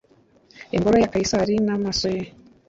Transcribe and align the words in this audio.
ingoro 0.75 0.95
ya 0.99 1.11
Kayisari 1.11 1.55
n'amaso 1.65 2.07
ye 2.15 2.23